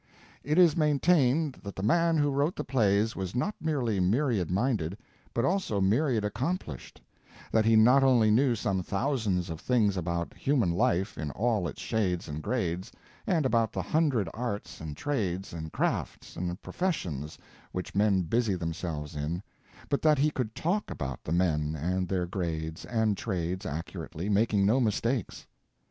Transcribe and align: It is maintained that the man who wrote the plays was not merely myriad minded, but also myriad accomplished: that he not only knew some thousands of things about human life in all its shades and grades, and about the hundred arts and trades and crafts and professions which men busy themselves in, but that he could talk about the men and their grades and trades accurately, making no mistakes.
It 0.43 0.57
is 0.57 0.75
maintained 0.75 1.59
that 1.61 1.75
the 1.75 1.83
man 1.83 2.17
who 2.17 2.31
wrote 2.31 2.55
the 2.55 2.63
plays 2.63 3.15
was 3.15 3.35
not 3.35 3.53
merely 3.61 3.99
myriad 3.99 4.49
minded, 4.49 4.97
but 5.31 5.45
also 5.45 5.79
myriad 5.79 6.25
accomplished: 6.25 6.99
that 7.51 7.65
he 7.65 7.75
not 7.75 8.01
only 8.03 8.31
knew 8.31 8.55
some 8.55 8.81
thousands 8.81 9.51
of 9.51 9.59
things 9.59 9.97
about 9.97 10.33
human 10.33 10.71
life 10.71 11.19
in 11.19 11.29
all 11.29 11.67
its 11.67 11.79
shades 11.81 12.27
and 12.27 12.41
grades, 12.41 12.91
and 13.27 13.45
about 13.45 13.71
the 13.71 13.83
hundred 13.83 14.27
arts 14.33 14.81
and 14.81 14.97
trades 14.97 15.53
and 15.53 15.71
crafts 15.71 16.35
and 16.35 16.59
professions 16.63 17.37
which 17.71 17.93
men 17.93 18.23
busy 18.23 18.55
themselves 18.55 19.15
in, 19.15 19.43
but 19.87 20.01
that 20.01 20.17
he 20.17 20.31
could 20.31 20.55
talk 20.55 20.89
about 20.89 21.23
the 21.23 21.31
men 21.31 21.75
and 21.79 22.07
their 22.07 22.25
grades 22.25 22.85
and 22.85 23.17
trades 23.17 23.67
accurately, 23.67 24.29
making 24.29 24.65
no 24.65 24.79
mistakes. 24.79 25.45